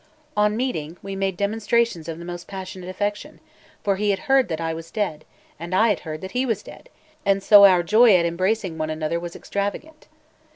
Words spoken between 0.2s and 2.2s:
On meeting, we made demonstrations of